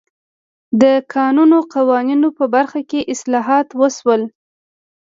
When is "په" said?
2.37-2.45